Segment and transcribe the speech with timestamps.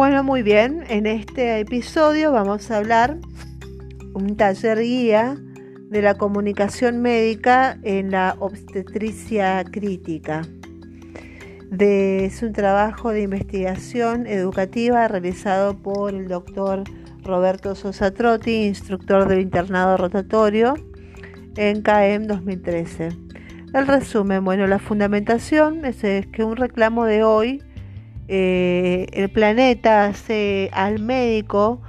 [0.00, 3.18] Bueno, muy bien, en este episodio vamos a hablar
[4.14, 5.36] un taller guía
[5.90, 10.40] de la comunicación médica en la obstetricia crítica.
[11.78, 16.84] es un trabajo de investigación educativa realizado por el doctor
[17.22, 20.76] Roberto Sosa Trotti, instructor del internado rotatorio
[21.56, 23.10] en CAEM 2013.
[23.74, 27.62] El resumen, bueno, la fundamentación es que un reclamo de hoy
[28.32, 31.80] eh, el planeta hace al médico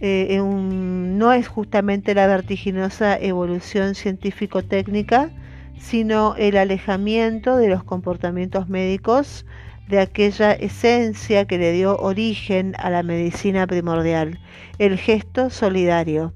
[0.00, 5.30] eh, no es justamente la vertiginosa evolución científico-técnica,
[5.78, 9.46] sino el alejamiento de los comportamientos médicos
[9.88, 14.40] de aquella esencia que le dio origen a la medicina primordial,
[14.80, 16.32] el gesto solidario.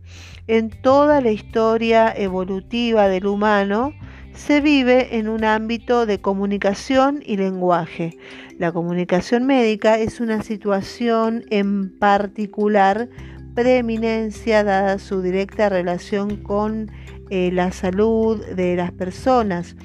[0.47, 3.93] En toda la historia evolutiva del humano,
[4.35, 8.17] se vive en un ámbito de comunicación y lenguaje.
[8.59, 13.09] La comunicación médica es una situación en particular
[13.55, 16.91] preeminencia dada su directa relación con
[17.31, 19.77] eh, la salud de las personas.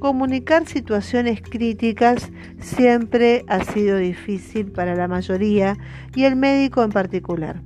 [0.00, 5.76] Comunicar situaciones críticas siempre ha sido difícil para la mayoría
[6.16, 7.62] y el médico en particular.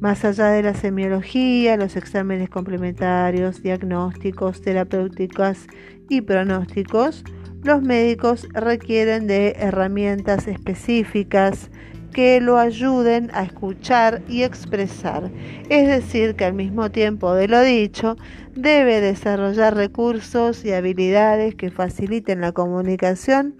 [0.00, 5.66] Más allá de la semiología, los exámenes complementarios, diagnósticos, terapéuticas
[6.08, 7.22] y pronósticos,
[7.62, 11.70] los médicos requieren de herramientas específicas
[12.14, 15.30] que lo ayuden a escuchar y expresar.
[15.68, 18.16] Es decir, que al mismo tiempo de lo dicho,
[18.54, 23.54] debe desarrollar recursos y habilidades que faciliten la comunicación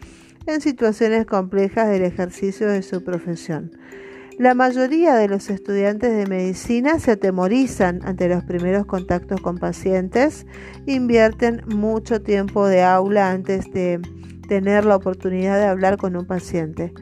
[0.47, 3.73] en situaciones complejas del ejercicio de su profesión.
[4.41, 10.47] La mayoría de los estudiantes de medicina se atemorizan ante los primeros contactos con pacientes,
[10.87, 14.01] invierten mucho tiempo de aula antes de
[14.49, 16.95] tener la oportunidad de hablar con un paciente.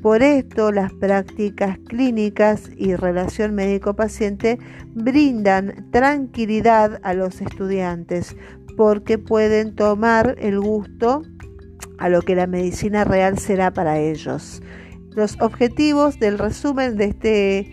[0.00, 4.58] Por esto, las prácticas clínicas y relación médico-paciente
[4.94, 8.34] brindan tranquilidad a los estudiantes
[8.74, 11.20] porque pueden tomar el gusto
[11.98, 14.62] a lo que la medicina real será para ellos.
[15.16, 17.72] Los objetivos del resumen de este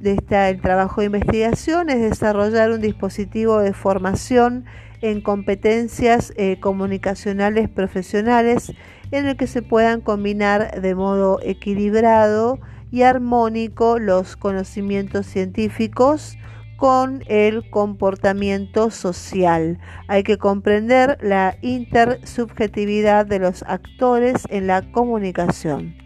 [0.00, 0.18] de
[0.50, 4.64] el trabajo de investigación es desarrollar un dispositivo de formación
[5.02, 8.72] en competencias eh, comunicacionales profesionales
[9.12, 12.58] en el que se puedan combinar de modo equilibrado
[12.90, 16.36] y armónico los conocimientos científicos
[16.76, 19.78] con el comportamiento social.
[20.08, 26.01] Hay que comprender la intersubjetividad de los actores en la comunicación.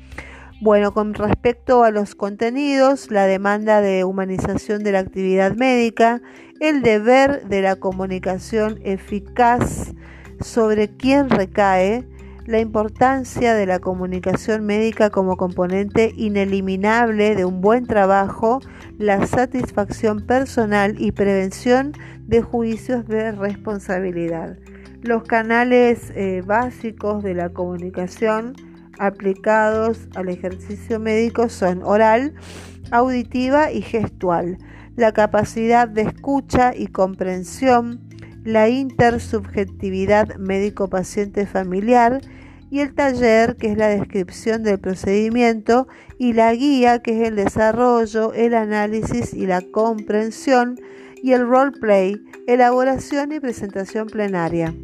[0.62, 6.22] Bueno, con respecto a los contenidos, la demanda de humanización de la actividad médica,
[6.60, 9.92] el deber de la comunicación eficaz
[10.40, 12.08] sobre quién recae,
[12.46, 18.60] la importancia de la comunicación médica como componente ineliminable de un buen trabajo,
[18.96, 21.92] la satisfacción personal y prevención
[22.22, 24.56] de juicios de responsabilidad.
[25.02, 28.54] Los canales eh, básicos de la comunicación
[28.98, 32.34] aplicados al ejercicio médico son oral,
[32.90, 34.58] auditiva y gestual.
[34.96, 38.00] La capacidad de escucha y comprensión,
[38.44, 42.20] la intersubjetividad médico-paciente familiar
[42.70, 45.86] y el taller, que es la descripción del procedimiento,
[46.18, 50.76] y la guía, que es el desarrollo, el análisis y la comprensión,
[51.22, 54.74] y el roleplay, elaboración y presentación plenaria.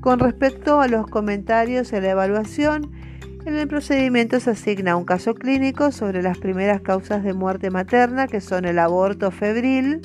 [0.00, 2.90] Con respecto a los comentarios y la evaluación,
[3.46, 8.28] en el procedimiento se asigna un caso clínico sobre las primeras causas de muerte materna,
[8.28, 10.00] que son el aborto febril,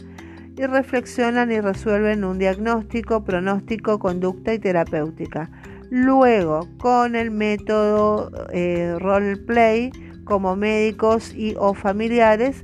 [0.58, 5.52] y reflexionan y resuelven un diagnóstico, pronóstico, conducta y terapéutica.
[5.92, 9.92] Luego, con el método eh, role play,
[10.26, 12.64] como médicos y o familiares,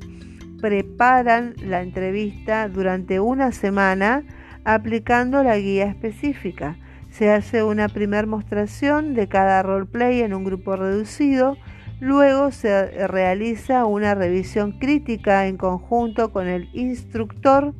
[0.59, 4.23] preparan la entrevista durante una semana
[4.65, 6.77] aplicando la guía específica.
[7.13, 11.57] Se hace una primera mostración de cada roleplay en un grupo reducido,
[11.99, 17.75] luego se realiza una revisión crítica en conjunto con el instructor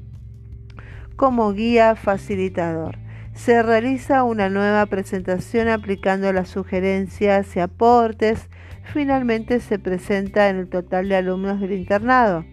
[1.15, 2.99] como guía facilitador.
[3.33, 8.51] Se realiza una nueva presentación aplicando las sugerencias y aportes.
[8.93, 12.45] Finalmente se presenta en el total de alumnos del internado.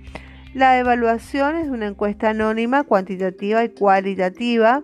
[0.54, 4.82] La evaluación es una encuesta anónima, cuantitativa y cualitativa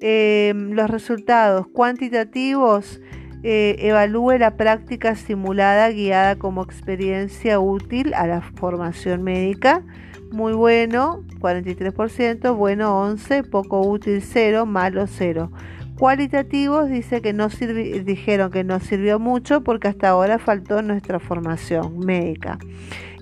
[0.00, 3.00] eh, los resultados cuantitativos
[3.44, 9.82] eh, evalúe la práctica simulada guiada como experiencia útil a la formación médica.
[10.32, 15.50] Muy bueno, 43%, bueno 11, poco útil 0, malo 0.
[15.96, 21.98] cualitativos dice que no dijeron que no sirvió mucho porque hasta ahora faltó nuestra formación
[21.98, 22.58] médica.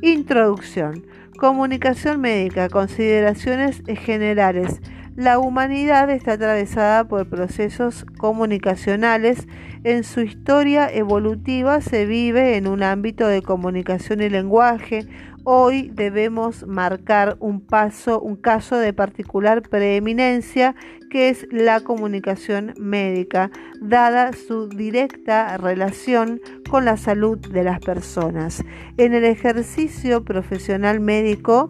[0.03, 1.07] Introducción.
[1.39, 2.69] Comunicación médica.
[2.69, 4.81] Consideraciones generales.
[5.17, 9.49] La humanidad está atravesada por procesos comunicacionales.
[9.83, 15.07] En su historia evolutiva se vive en un ámbito de comunicación y lenguaje,
[15.49, 20.75] Hoy debemos marcar un paso, un caso de particular preeminencia
[21.09, 28.65] que es la comunicación médica, dada su directa relación con la salud de las personas.
[28.97, 31.69] En el ejercicio profesional médico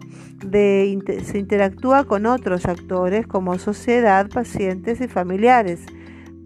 [0.51, 5.85] se interactúa con otros actores como sociedad, pacientes y familiares.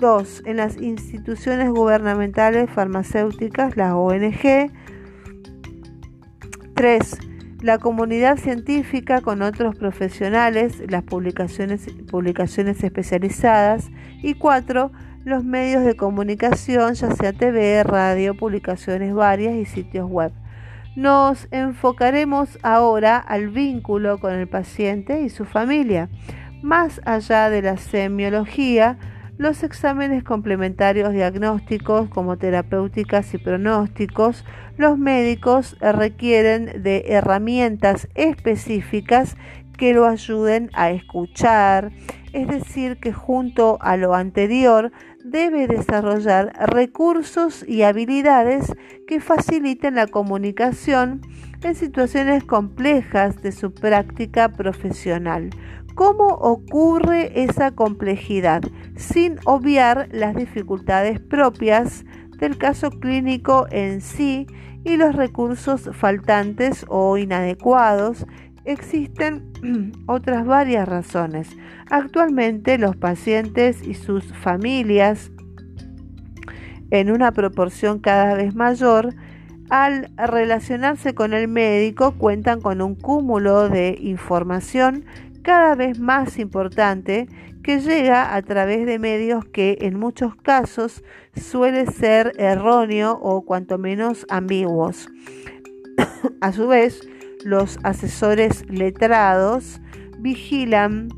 [0.01, 0.43] 2.
[0.47, 4.69] En las instituciones gubernamentales farmacéuticas, la ONG,
[6.75, 7.17] 3.
[7.61, 13.89] La comunidad científica con otros profesionales, las publicaciones, publicaciones especializadas.
[14.21, 14.91] Y 4.
[15.23, 20.31] Los medios de comunicación, ya sea TV, radio, publicaciones varias y sitios web.
[20.95, 26.09] Nos enfocaremos ahora al vínculo con el paciente y su familia.
[26.63, 28.97] Más allá de la semiología,
[29.41, 34.45] los exámenes complementarios diagnósticos como terapéuticas y pronósticos,
[34.77, 39.35] los médicos requieren de herramientas específicas
[39.79, 41.91] que lo ayuden a escuchar,
[42.33, 44.91] es decir, que junto a lo anterior
[45.25, 48.71] debe desarrollar recursos y habilidades
[49.07, 51.21] que faciliten la comunicación
[51.63, 55.49] en situaciones complejas de su práctica profesional.
[55.95, 58.63] ¿Cómo ocurre esa complejidad?
[58.95, 62.05] Sin obviar las dificultades propias
[62.37, 64.47] del caso clínico en sí
[64.83, 68.25] y los recursos faltantes o inadecuados,
[68.65, 69.51] existen
[70.07, 71.49] otras varias razones.
[71.89, 75.31] Actualmente los pacientes y sus familias,
[76.89, 79.13] en una proporción cada vez mayor,
[79.69, 85.05] al relacionarse con el médico cuentan con un cúmulo de información
[85.41, 87.27] cada vez más importante
[87.63, 91.03] que llega a través de medios que en muchos casos
[91.35, 95.09] suele ser erróneo o cuanto menos ambiguos.
[96.41, 97.01] a su vez,
[97.43, 99.81] los asesores letrados
[100.19, 101.09] vigilan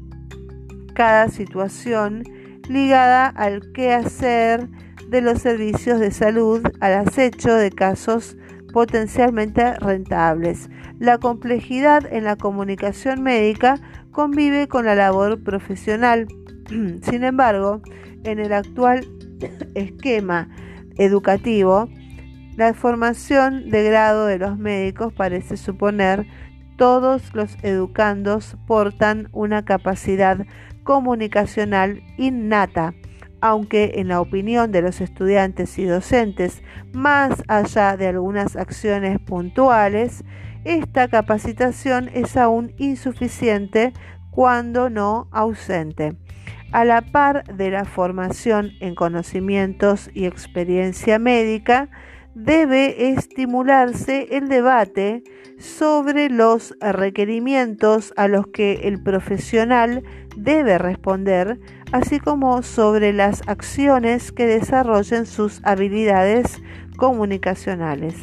[0.93, 2.23] cada situación
[2.69, 4.69] ligada al quehacer
[5.09, 8.37] de los servicios de salud al acecho de casos
[8.71, 10.69] potencialmente rentables.
[10.99, 13.79] La complejidad en la comunicación médica
[14.13, 16.27] convive con la labor profesional.
[17.01, 17.81] Sin embargo,
[18.23, 19.05] en el actual
[19.75, 20.47] esquema
[20.95, 21.89] educativo,
[22.55, 26.25] la formación de grado de los médicos parece suponer
[26.77, 30.45] todos los educandos portan una capacidad
[30.83, 32.93] comunicacional innata,
[33.41, 36.61] aunque en la opinión de los estudiantes y docentes,
[36.93, 40.23] más allá de algunas acciones puntuales,
[40.65, 43.93] esta capacitación es aún insuficiente
[44.31, 46.15] cuando no ausente.
[46.71, 51.89] A la par de la formación en conocimientos y experiencia médica,
[52.33, 55.23] debe estimularse el debate
[55.59, 60.03] sobre los requerimientos a los que el profesional
[60.35, 61.59] debe responder,
[61.91, 66.59] así como sobre las acciones que desarrollen sus habilidades
[66.97, 68.15] comunicacionales.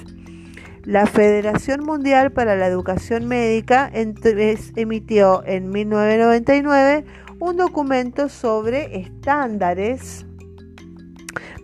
[0.85, 7.05] La Federación Mundial para la Educación Médica emitió en 1999
[7.39, 10.25] un documento sobre estándares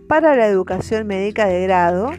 [0.07, 2.11] para la educación médica de grado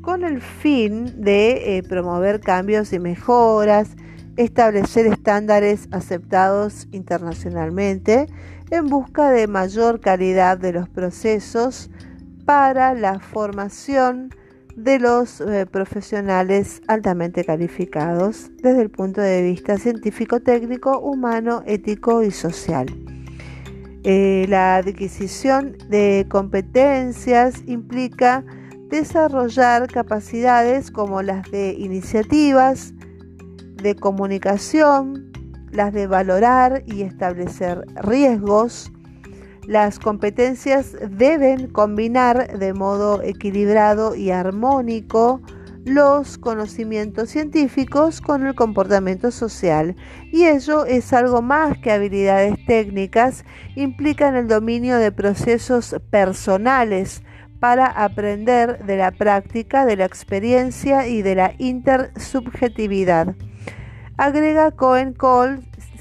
[0.00, 3.90] con el fin de eh, promover cambios y mejoras,
[4.36, 8.28] establecer estándares aceptados internacionalmente
[8.70, 11.90] en busca de mayor calidad de los procesos
[12.46, 14.30] para la formación
[14.84, 22.22] de los eh, profesionales altamente calificados desde el punto de vista científico, técnico, humano, ético
[22.22, 22.86] y social.
[24.02, 28.44] Eh, la adquisición de competencias implica
[28.88, 32.94] desarrollar capacidades como las de iniciativas,
[33.82, 35.30] de comunicación,
[35.70, 38.90] las de valorar y establecer riesgos,
[39.70, 45.40] las competencias deben combinar de modo equilibrado y armónico
[45.84, 49.94] los conocimientos científicos con el comportamiento social
[50.32, 53.44] y ello es algo más que habilidades técnicas,
[53.76, 57.22] implican el dominio de procesos personales
[57.60, 63.36] para aprender de la práctica, de la experiencia y de la intersubjetividad.
[64.16, 65.60] Agrega Cohen Cole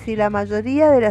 [0.10, 1.02] si la mayoría de,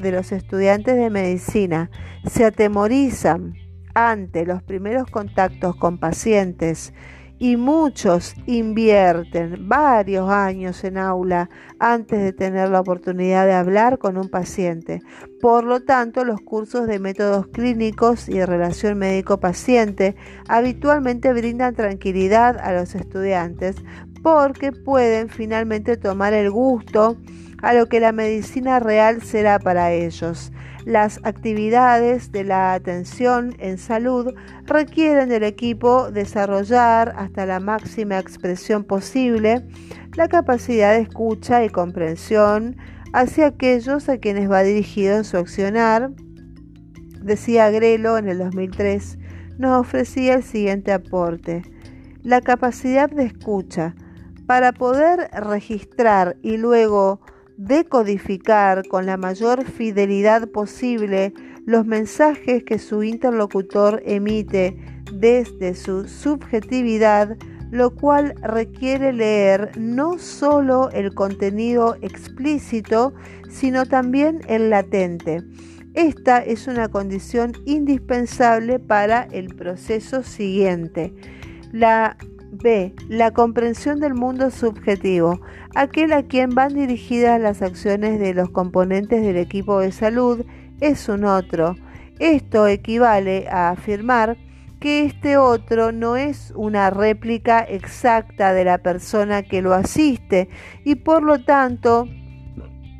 [0.00, 1.92] de los estudiantes de medicina
[2.28, 3.54] se atemorizan
[3.94, 6.92] ante los primeros contactos con pacientes
[7.38, 14.16] y muchos invierten varios años en aula antes de tener la oportunidad de hablar con
[14.16, 15.02] un paciente.
[15.40, 20.16] Por lo tanto, los cursos de métodos clínicos y relación médico-paciente
[20.48, 23.76] habitualmente brindan tranquilidad a los estudiantes
[24.20, 27.18] porque pueden finalmente tomar el gusto
[27.62, 30.52] a lo que la medicina real será para ellos.
[30.84, 38.82] Las actividades de la atención en salud requieren del equipo desarrollar hasta la máxima expresión
[38.82, 39.64] posible
[40.16, 42.76] la capacidad de escucha y comprensión
[43.12, 46.10] hacia aquellos a quienes va dirigido su accionar.
[47.22, 49.18] Decía Grelo en el 2003,
[49.58, 51.62] nos ofrecía el siguiente aporte.
[52.22, 53.94] La capacidad de escucha
[54.46, 57.20] para poder registrar y luego
[57.56, 61.32] decodificar con la mayor fidelidad posible
[61.64, 64.76] los mensajes que su interlocutor emite
[65.12, 67.36] desde su subjetividad,
[67.70, 73.14] lo cual requiere leer no solo el contenido explícito,
[73.48, 75.42] sino también el latente.
[75.94, 81.14] Esta es una condición indispensable para el proceso siguiente.
[81.70, 82.16] La
[82.52, 82.94] B.
[83.08, 85.40] La comprensión del mundo subjetivo,
[85.74, 90.44] aquel a quien van dirigidas las acciones de los componentes del equipo de salud,
[90.80, 91.76] es un otro.
[92.18, 94.36] Esto equivale a afirmar
[94.80, 100.48] que este otro no es una réplica exacta de la persona que lo asiste
[100.84, 102.08] y por lo tanto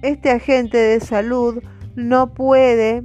[0.00, 1.60] este agente de salud
[1.96, 3.02] no puede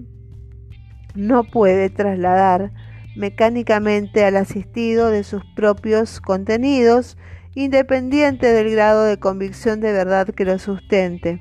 [1.16, 2.72] no puede trasladar
[3.18, 7.18] mecánicamente al asistido de sus propios contenidos,
[7.56, 11.40] independiente del grado de convicción de verdad que lo sustente.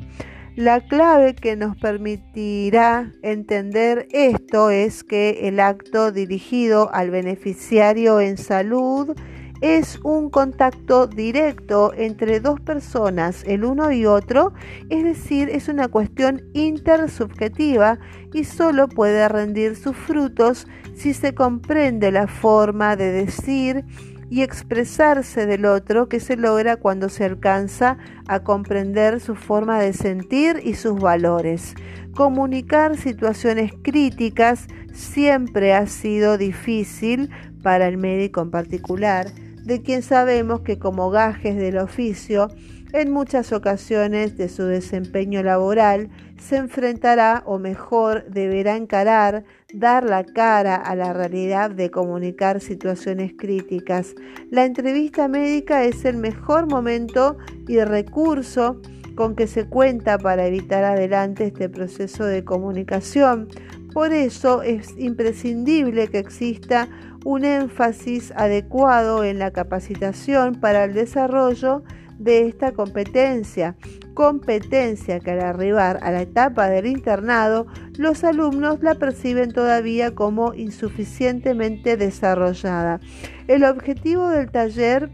[0.57, 8.39] La clave que nos permitirá entender esto es que el acto dirigido al beneficiario en
[8.39, 9.15] salud
[9.61, 14.53] es un contacto directo entre dos personas, el uno y otro,
[14.91, 17.99] es decir, es una cuestión intersubjetiva
[18.33, 23.85] y solo puede rendir sus frutos si se comprende la forma de decir
[24.29, 27.97] y expresarse del otro que se logra cuando se alcanza
[28.27, 31.75] a comprender su forma de sentir y sus valores.
[32.15, 37.31] Comunicar situaciones críticas siempre ha sido difícil
[37.63, 39.27] para el médico en particular,
[39.67, 42.49] de quien sabemos que como gajes del oficio,
[42.93, 46.09] en muchas ocasiones de su desempeño laboral,
[46.39, 49.45] se enfrentará o mejor deberá encarar,
[49.75, 54.15] dar la cara a la realidad de comunicar situaciones críticas.
[54.51, 58.81] La entrevista médica es el mejor momento y recurso
[59.17, 63.49] con que se cuenta para evitar adelante este proceso de comunicación.
[63.97, 66.87] Por eso es imprescindible que exista
[67.25, 71.83] un énfasis adecuado en la capacitación para el desarrollo
[72.19, 73.75] de esta competencia,
[74.13, 80.53] competencia que al arribar a la etapa del internado los alumnos la perciben todavía como
[80.53, 83.01] insuficientemente desarrollada.
[83.49, 85.09] El objetivo del taller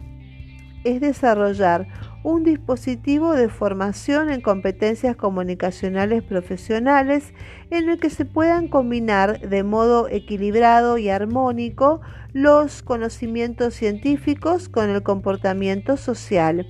[0.82, 1.86] es desarrollar
[2.22, 7.34] un dispositivo de formación en competencias comunicacionales profesionales
[7.70, 12.00] en el que se puedan combinar de modo equilibrado y armónico
[12.32, 16.66] los conocimientos científicos con el comportamiento social.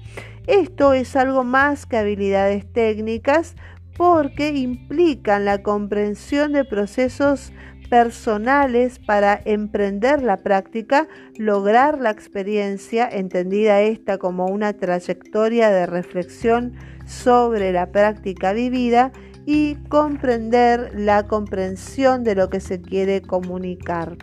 [0.47, 3.54] Esto es algo más que habilidades técnicas
[3.97, 7.52] porque implican la comprensión de procesos
[7.93, 16.73] personales para emprender la práctica, lograr la experiencia, entendida esta como una trayectoria de reflexión
[17.05, 19.13] sobre la práctica vivida
[19.45, 24.17] y comprender la comprensión de lo que se quiere comunicar.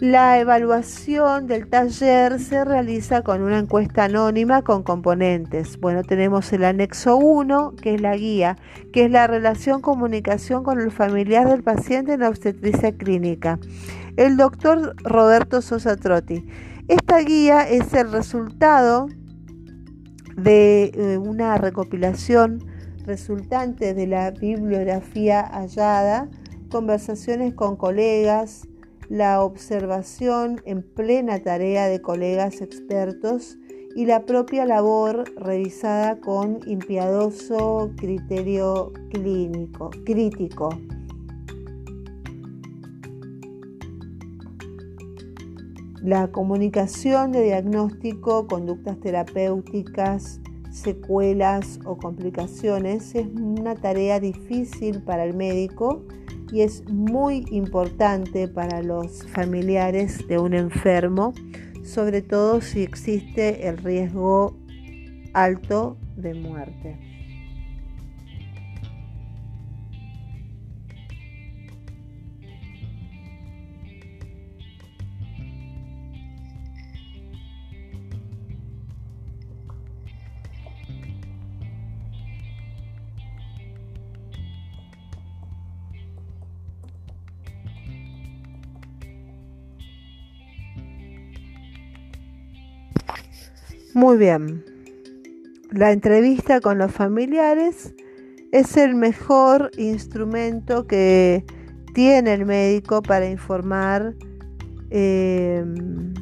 [0.00, 5.78] La evaluación del taller se realiza con una encuesta anónima con componentes.
[5.78, 8.56] Bueno, tenemos el anexo 1, que es la guía,
[8.92, 13.60] que es la relación comunicación con el familiar del paciente en la obstetricia clínica.
[14.16, 16.44] El doctor Roberto Sosa Trotti.
[16.88, 19.06] Esta guía es el resultado
[20.36, 22.64] de eh, una recopilación
[23.06, 26.28] resultante de la bibliografía hallada,
[26.68, 28.66] conversaciones con colegas,
[29.08, 33.58] la observación en plena tarea de colegas expertos
[33.94, 40.70] y la propia labor revisada con impiadoso criterio clínico, crítico.
[46.02, 55.34] La comunicación de diagnóstico, conductas terapéuticas, secuelas o complicaciones es una tarea difícil para el
[55.34, 56.04] médico
[56.54, 61.34] y es muy importante para los familiares de un enfermo,
[61.82, 64.56] sobre todo si existe el riesgo
[65.32, 67.13] alto de muerte.
[93.94, 94.64] Muy bien.
[95.70, 97.94] La entrevista con los familiares
[98.50, 101.44] es el mejor instrumento que
[101.94, 104.16] tiene el médico para informar
[104.90, 106.12] em,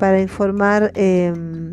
[0.00, 1.70] para informar em,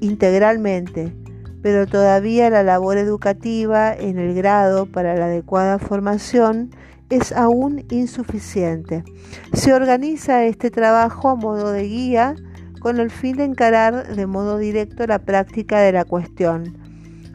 [0.00, 1.14] integralmente,
[1.60, 6.70] pero todavía la labor educativa en el grado para la adecuada formación
[7.10, 9.04] es aún insuficiente.
[9.52, 12.34] Se organiza este trabajo a modo de guía
[12.80, 16.76] con el fin de encarar de modo directo la práctica de la cuestión.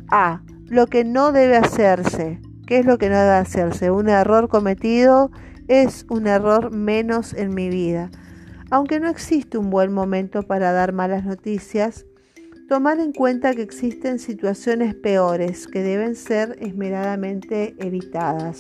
[0.09, 0.41] A.
[0.67, 2.41] Lo que no debe hacerse.
[2.65, 3.91] ¿Qué es lo que no debe hacerse?
[3.91, 5.31] Un error cometido
[5.67, 8.09] es un error menos en mi vida.
[8.71, 12.05] Aunque no existe un buen momento para dar malas noticias,
[12.67, 18.57] tomar en cuenta que existen situaciones peores que deben ser esmeradamente evitadas.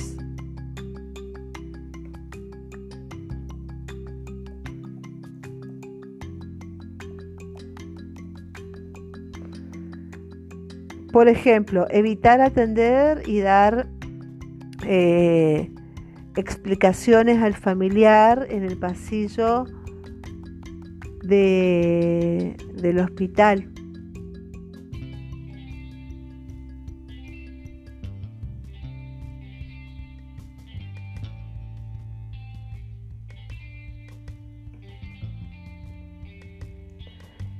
[11.15, 13.87] Por ejemplo, evitar atender y dar
[14.85, 15.71] eh,
[16.35, 19.63] explicaciones al familiar en el pasillo
[21.23, 22.57] del
[22.99, 23.71] hospital.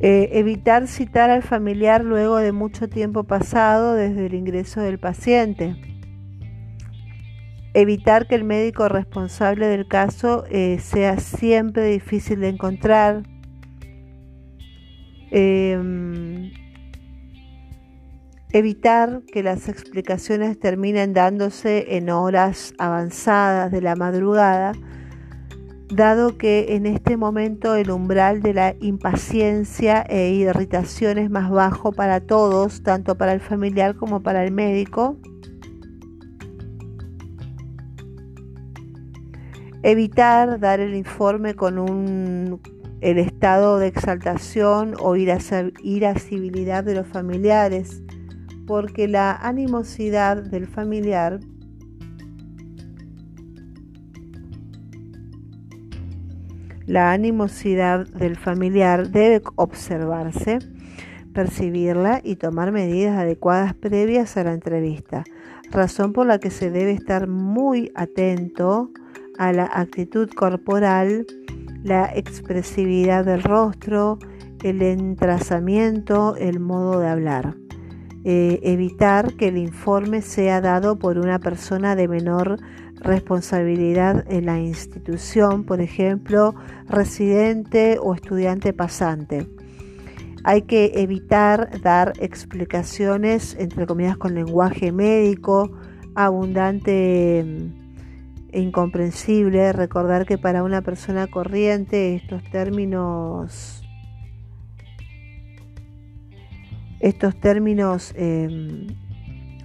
[0.08, 5.76] Eh, evitar citar al familiar luego de mucho tiempo pasado desde el ingreso del paciente.
[7.74, 13.24] Evitar que el médico responsable del caso eh, sea siempre difícil de encontrar.
[15.32, 16.52] Em,
[18.52, 24.74] evitar que las explicaciones terminen dándose en horas avanzadas de la madrugada
[25.96, 31.92] dado que en este momento el umbral de la impaciencia e irritación es más bajo
[31.92, 35.18] para todos, tanto para el familiar como para el médico.
[39.84, 42.60] Evitar dar el informe con un,
[43.02, 48.02] el estado de exaltación o irascibilidad de los familiares,
[48.66, 51.40] porque la animosidad del familiar
[56.88, 60.60] La animosidad del familiar debe observarse,
[61.34, 65.24] percibirla y tomar medidas adecuadas previas a la entrevista,
[65.72, 68.92] razón por la que se debe estar muy atento
[69.40, 71.26] a la actitud corporal,
[71.84, 74.20] la expresividad del rostro,
[74.64, 77.56] el entrazamiento, el modo de hablar.
[78.24, 82.58] Eh, evitar que el informe sea dado por una persona de menor
[83.06, 86.56] responsabilidad en la institución, por ejemplo,
[86.90, 89.48] residente o estudiante pasante.
[90.44, 95.72] Hay que evitar dar explicaciones, entre comillas, con lenguaje médico,
[96.14, 99.74] abundante e incomprensible.
[99.74, 103.84] Recordar que para una persona corriente estos términos,
[107.00, 108.88] estos términos em,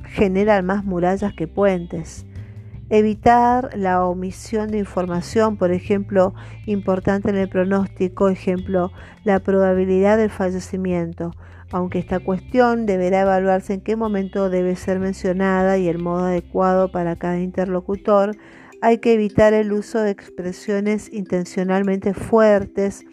[0.05, 2.27] generan más murallas que puentes.
[2.93, 6.35] Evitar la omisión de información, por ejemplo,
[6.67, 8.91] importante en el pronóstico, ejemplo,
[9.23, 11.31] la probabilidad del fallecimiento,
[11.71, 16.91] aunque esta cuestión deberá evaluarse en qué momento debe ser mencionada y el modo adecuado
[16.91, 18.37] para cada interlocutor,
[18.83, 23.05] hay que evitar el uso de expresiones intencionalmente fuertes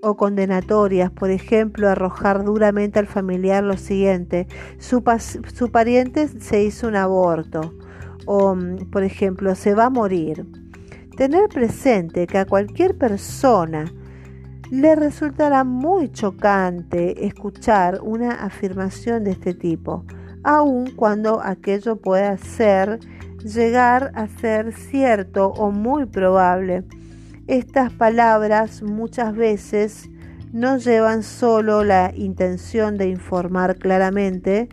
[0.00, 4.46] o condenatorias, por ejemplo, arrojar duramente al familiar lo siguiente,
[4.78, 5.02] su,
[5.52, 7.72] su pariente se hizo un aborto
[8.26, 10.46] o, mm, por ejemplo, se va a morir,
[11.16, 13.84] tener presente que a cualquier persona
[14.70, 20.04] le resultará muy chocante escuchar una afirmación de este tipo,
[20.42, 22.98] aun cuando aquello pueda ser,
[23.44, 26.84] llegar a ser cierto o muy probable.
[27.46, 30.08] Estas palabras muchas veces
[30.52, 34.68] no llevan solo la intención de informar claramente,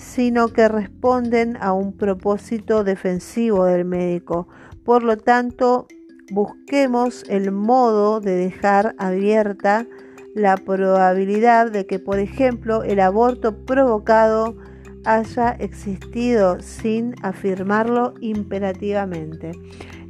[0.00, 4.48] sino que responden a un propósito defensivo del médico.
[4.82, 5.86] Por lo tanto,
[6.32, 9.86] busquemos el modo de dejar abierta
[10.34, 14.56] la probabilidad de que, por ejemplo, el aborto provocado
[15.04, 19.52] haya existido sin afirmarlo imperativamente.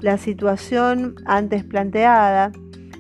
[0.01, 2.53] La situación antes planteada,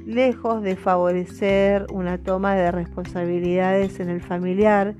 [0.06, 4.96] lejos de favorecer una toma de responsabilidades en el familiar,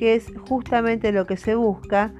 [0.00, 2.14] que es justamente lo que se busca,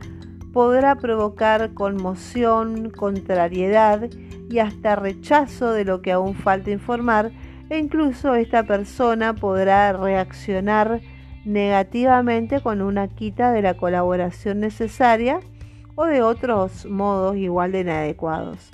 [0.53, 4.11] podrá provocar conmoción, contrariedad
[4.51, 7.31] y hasta rechazo de lo que aún falta informar
[7.71, 11.01] e incluso esta persona podrá reaccionar
[11.47, 15.41] negativamente con una quita de la colaboración necesaria
[15.95, 18.71] o de otros modos igual de inadecuados.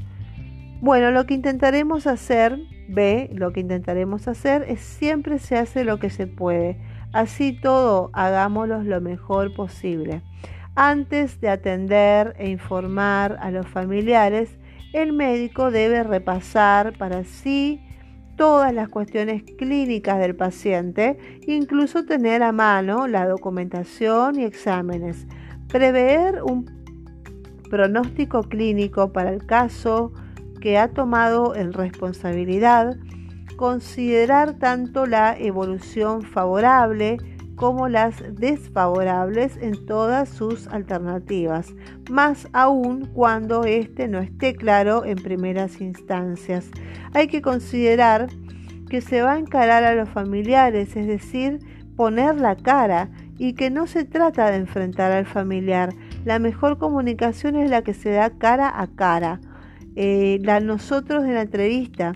[0.81, 6.01] Bueno, lo que intentaremos hacer, B, lo que intentaremos hacer es siempre se hace lo
[6.01, 6.77] que se puede.
[7.17, 10.21] Así todo, hagámoslo lo mejor posible.
[10.75, 14.59] Antes de atender e informar a los familiares,
[14.93, 17.81] el médico debe repasar para sí
[18.37, 25.27] todas las cuestiones clínicas del paciente, incluso tener a mano la documentación y exámenes,
[25.69, 26.67] prever un
[27.71, 30.13] pronóstico clínico para el caso
[30.61, 32.95] que ha tomado en responsabilidad,
[33.57, 37.19] considerar tanto la evolución favorable
[37.57, 41.75] como las desfavorables en todas sus alternativas,
[42.11, 46.71] más aún cuando éste no esté claro en primeras instancias.
[47.15, 48.29] Hay que considerar
[48.91, 51.59] que se va a encarar a los familiares, es decir,
[51.97, 55.95] poner la cara y que no se trata de enfrentar al familiar.
[56.25, 59.41] La mejor comunicación es la que se da cara a cara.
[59.97, 62.13] Eh, la nosotros en la entrevista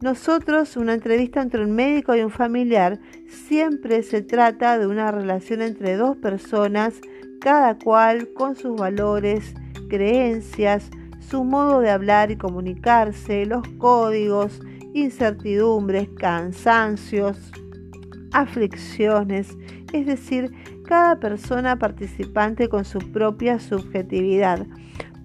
[0.00, 5.62] nosotros, una entrevista entre un médico y un familiar, siempre se trata de una relación
[5.62, 6.94] entre dos personas,
[7.40, 9.54] cada cual con sus valores,
[9.88, 14.60] creencias, su modo de hablar y comunicarse, los códigos,
[14.92, 17.50] incertidumbres, cansancios,
[18.32, 19.56] aflicciones,
[19.92, 20.52] es decir,
[20.86, 24.66] cada persona participante con su propia subjetividad.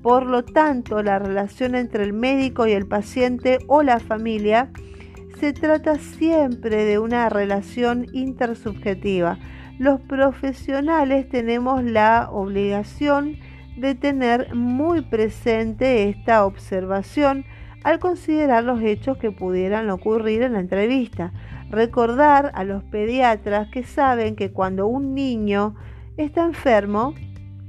[0.01, 4.71] Por lo tanto, la relación entre el médico y el paciente o la familia
[5.39, 9.37] se trata siempre de una relación intersubjetiva.
[9.77, 13.37] Los profesionales tenemos la obligación
[13.77, 17.45] de tener muy presente esta observación
[17.83, 21.31] al considerar los hechos que pudieran ocurrir en la entrevista.
[21.69, 25.75] Recordar a los pediatras que saben que cuando un niño
[26.17, 27.15] está enfermo,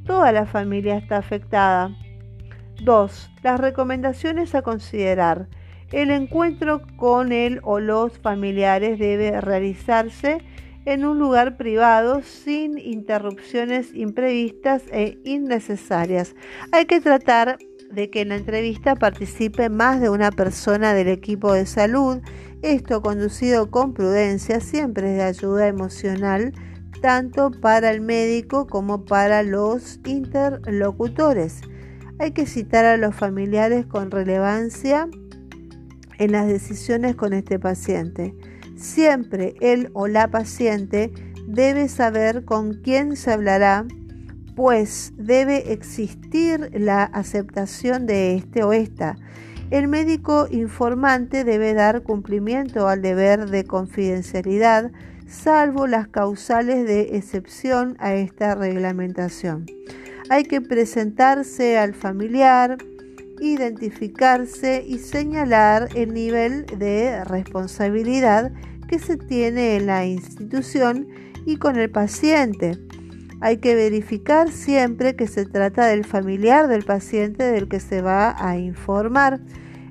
[0.04, 1.96] toda la familia está afectada.
[2.82, 3.30] 2.
[3.42, 5.48] Las recomendaciones a considerar.
[5.90, 10.38] El encuentro con él o los familiares debe realizarse
[10.84, 16.34] en un lugar privado sin interrupciones imprevistas e innecesarias.
[16.72, 17.58] Hay que tratar
[17.90, 22.20] de que en la entrevista participe más de una persona del equipo de salud.
[22.62, 26.52] Esto conducido con prudencia siempre es de ayuda emocional
[27.02, 31.60] tanto para el médico como para los interlocutores.
[32.22, 35.08] Hay que citar a los familiares con relevancia
[36.18, 38.32] en las decisiones con este paciente.
[38.76, 41.10] Siempre él o la paciente
[41.48, 43.86] debe saber con quién se hablará,
[44.54, 49.16] pues debe existir la aceptación de este o esta.
[49.70, 54.92] El médico informante debe dar cumplimiento al deber de confidencialidad,
[55.26, 59.66] salvo las causales de excepción a esta reglamentación.
[60.32, 62.78] Hay que presentarse al familiar,
[63.38, 68.50] identificarse y señalar el nivel de responsabilidad
[68.88, 71.06] que se tiene en la institución
[71.44, 72.78] y con el paciente.
[73.42, 78.34] Hay que verificar siempre que se trata del familiar del paciente del que se va
[78.38, 79.38] a informar.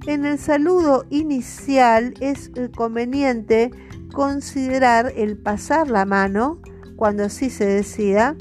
[0.07, 3.69] En el saludo inicial es conveniente
[4.11, 6.59] considerar el pasar la mano,
[6.95, 8.35] cuando así se decida,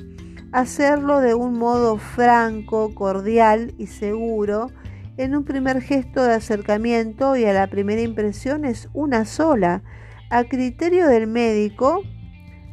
[0.52, 4.70] hacerlo de un modo franco, cordial y seguro,
[5.16, 9.82] en un primer gesto de acercamiento y a la primera impresión es una sola.
[10.30, 12.02] A criterio del médico,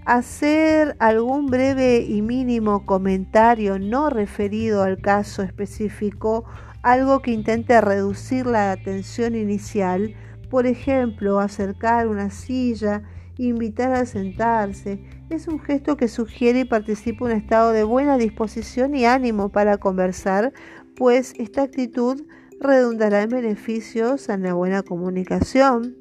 [0.06, 6.46] hacer algún breve y mínimo comentario no referido al caso específico,
[6.84, 10.16] algo que intente reducir la atención inicial,
[10.50, 13.04] por ejemplo, acercar una silla,
[13.38, 18.96] invitar a sentarse, es un gesto que sugiere y participa un estado de buena disposición
[18.96, 20.54] y ánimo para conversar,
[20.96, 22.24] pues esta actitud
[22.60, 25.96] redundará en beneficios en la buena comunicación.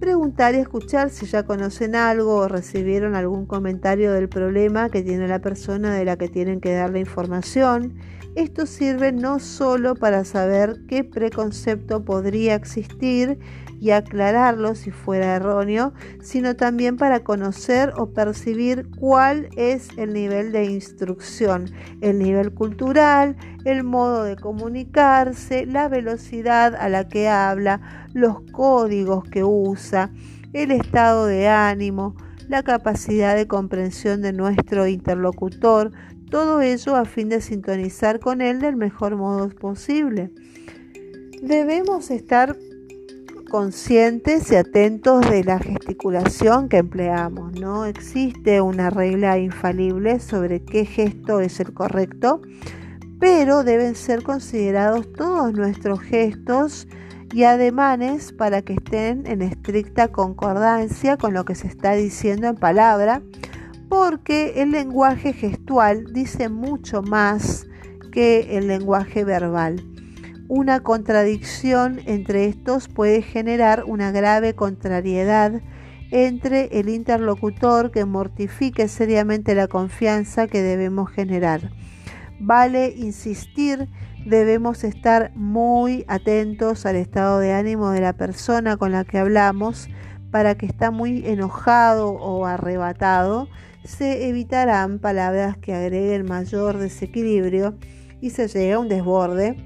[0.00, 5.28] preguntar y escuchar si ya conocen algo o recibieron algún comentario del problema que tiene
[5.28, 7.96] la persona de la que tienen que dar la información.
[8.34, 13.38] Esto sirve no solo para saber qué preconcepto podría existir
[13.80, 20.52] y aclararlo si fuera erróneo, sino también para conocer o percibir cuál es el nivel
[20.52, 21.70] de instrucción,
[22.02, 29.24] el nivel cultural, el modo de comunicarse, la velocidad a la que habla, los códigos
[29.24, 30.10] que usa,
[30.52, 32.14] el estado de ánimo,
[32.48, 35.92] la capacidad de comprensión de nuestro interlocutor,
[36.30, 40.30] todo ello a fin de sintonizar con él del mejor modo posible.
[41.42, 42.56] Debemos estar
[43.50, 47.52] conscientes y atentos de la gesticulación que empleamos.
[47.60, 52.40] No existe una regla infalible sobre qué gesto es el correcto,
[53.18, 56.86] pero deben ser considerados todos nuestros gestos
[57.34, 62.56] y ademanes para que estén en estricta concordancia con lo que se está diciendo en
[62.56, 63.20] palabra,
[63.88, 67.66] porque el lenguaje gestual dice mucho más
[68.12, 69.84] que el lenguaje verbal.
[70.52, 75.62] Una contradicción entre estos puede generar una grave contrariedad
[76.10, 81.70] entre el interlocutor que mortifique seriamente la confianza que debemos generar.
[82.40, 83.86] Vale insistir,
[84.26, 89.88] debemos estar muy atentos al estado de ánimo de la persona con la que hablamos
[90.32, 93.46] para que está muy enojado o arrebatado,
[93.84, 97.78] se evitarán palabras que agreguen mayor desequilibrio
[98.20, 99.56] y se llega a un desborde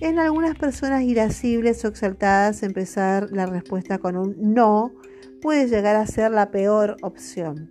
[0.00, 4.92] en algunas personas irascibles o exaltadas, empezar la respuesta con un no
[5.40, 7.70] puede llegar a ser la peor opción.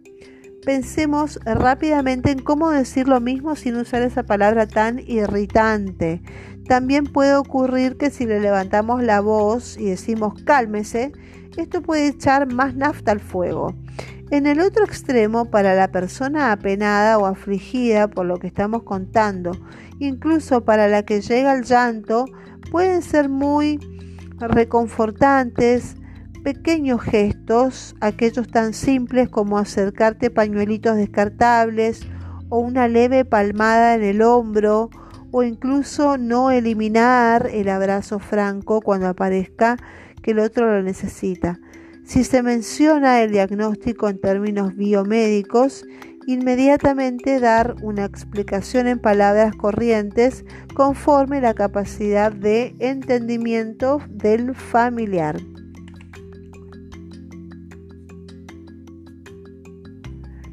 [0.64, 6.22] Pensemos rápidamente en cómo decir lo mismo sin usar esa palabra tan irritante.
[6.68, 11.12] También puede ocurrir que si le levantamos la voz y decimos cálmese,
[11.58, 13.74] esto puede echar más nafta al fuego.
[14.32, 19.52] En el otro extremo, para la persona apenada o afligida por lo que estamos contando,
[20.00, 22.26] incluso para la que llega al llanto,
[22.72, 23.80] pueden ser muy
[24.40, 25.96] reconfortantes
[26.44, 32.08] pequeños gestos, aquellos tan simples como acercarte pañuelitos descartables
[32.50, 34.90] o una leve palmada en el hombro
[35.32, 39.78] o incluso no eliminar el abrazo franco cuando aparezca
[40.22, 41.60] que el otro lo necesita.
[42.04, 45.86] Si se menciona el diagnóstico en términos biomédicos,
[46.26, 55.40] inmediatamente dar una explicación en palabras corrientes conforme la capacidad de entendimiento del familiar.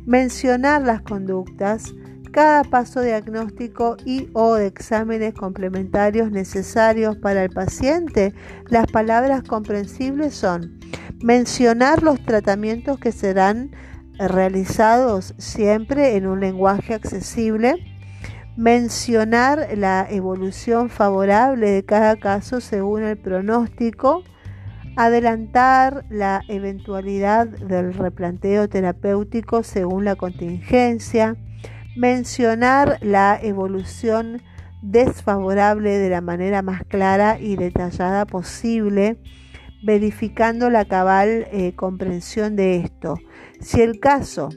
[0.07, 1.93] Mencionar las conductas,
[2.37, 8.35] cada paso diagnóstico y o de exámenes complementarios necesarios para el paciente,
[8.69, 10.79] las palabras comprensibles son
[11.23, 13.71] mencionar los tratamientos que serán
[14.19, 17.77] realizados siempre en un lenguaje accesible,
[18.55, 24.25] mencionar la evolución favorable de cada caso según el pronóstico,
[24.97, 31.39] adelantar la eventualidad del replanteo terapéutico según la contingencia,
[31.97, 34.43] mencionar la evolución
[34.83, 39.19] desfavorable de la manera más clara y detallada posible,
[39.83, 43.17] verificando la cabal eh, comprensión de esto.
[43.61, 44.51] Si el caso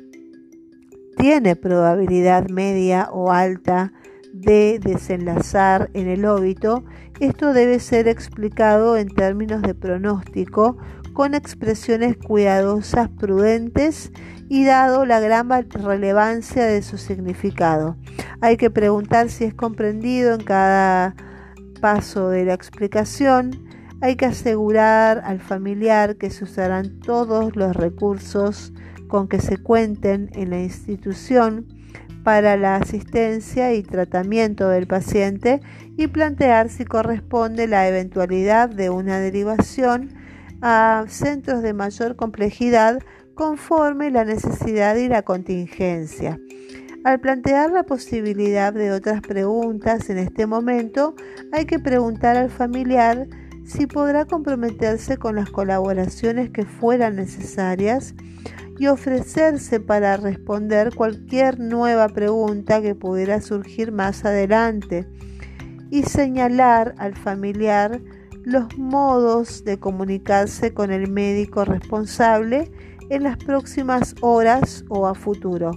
[1.17, 3.91] tiene probabilidad media o alta
[4.34, 6.84] de desenlazar en el óbito,
[7.19, 10.78] esto debe ser explicado en términos de pronóstico
[11.13, 14.12] con expresiones cuidadosas, prudentes
[14.49, 17.95] y dado la gran relevancia de su significado.
[18.41, 21.15] Hay que preguntar si es comprendido en cada
[21.79, 23.69] paso de la explicación
[24.01, 28.71] hay que asegurar al familiar que se usarán todos los recursos
[29.07, 31.67] con que se cuenten en la institución
[32.23, 35.59] para la asistencia y tratamiento del paciente
[35.97, 40.13] y plantear si corresponde la eventualidad de una derivación
[40.62, 42.99] a centros de mayor complejidad
[43.39, 46.41] conforme la necesidad y la contingencia.
[47.06, 51.15] Al plantear la posibilidad de otras preguntas en este momento,
[51.54, 53.30] hay que preguntar al familiar
[53.63, 58.13] si podrá comprometerse con las colaboraciones que fueran necesarias
[58.78, 65.08] y ofrecerse para responder cualquier nueva pregunta que pudiera surgir más adelante
[65.89, 68.02] y señalar al familiar
[68.43, 72.69] los modos de comunicarse con el médico responsable
[73.10, 75.72] en las próximas horas o a futuro.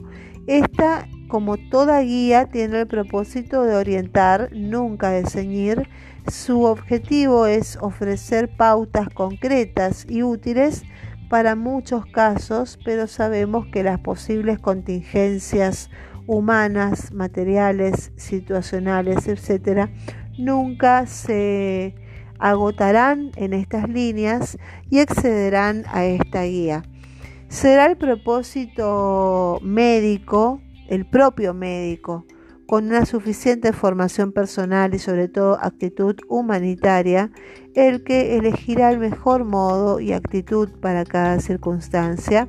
[0.47, 5.89] Esta, como toda guía, tiene el propósito de orientar, nunca de ceñir,
[6.31, 10.85] su objetivo es ofrecer pautas concretas y útiles
[11.29, 15.91] para muchos casos, pero sabemos que las posibles contingencias
[16.27, 19.91] humanas, materiales, situacionales, etcétera,
[20.39, 21.95] nunca se
[22.39, 24.59] agotarán en estas líneas
[24.91, 26.83] y excederán a esta guía.
[27.53, 32.25] Será el propósito médico, el propio médico,
[32.67, 37.31] con una suficiente formación personal y sobre todo actitud humanitaria,
[37.75, 42.49] el que elegirá el mejor modo y actitud para cada circunstancia.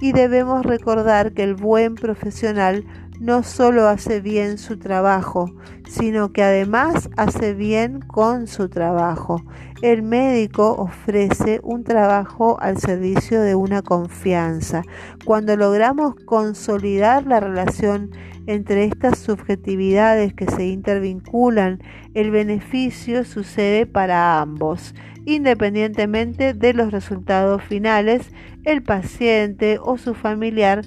[0.00, 2.84] Y debemos recordar que el buen profesional
[3.20, 5.50] no solo hace bien su trabajo,
[5.88, 9.42] sino que además hace bien con su trabajo.
[9.82, 14.82] El médico ofrece un trabajo al servicio de una confianza.
[15.24, 18.10] Cuando logramos consolidar la relación
[18.46, 21.80] entre estas subjetividades que se intervinculan,
[22.14, 24.94] el beneficio sucede para ambos.
[25.26, 28.30] Independientemente de los resultados finales,
[28.64, 30.84] el paciente o su familiar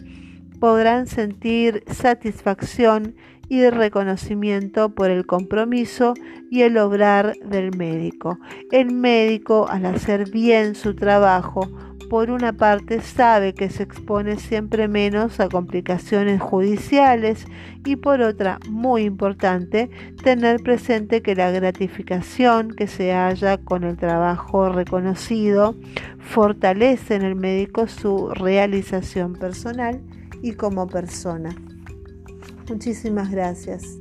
[0.60, 3.16] podrán sentir satisfacción
[3.50, 6.14] y reconocimiento por el compromiso
[6.52, 8.40] y el obrar del médico.
[8.72, 11.70] El médico, al hacer bien su trabajo,
[12.10, 17.46] por una parte sabe que se expone siempre menos a complicaciones judiciales
[17.86, 19.90] y por otra, muy importante,
[20.24, 25.76] tener presente que la gratificación que se halla con el trabajo reconocido
[26.20, 30.02] fortalece en el médico su realización personal
[30.42, 31.56] y como persona.
[32.70, 34.00] Muchísimas gracias.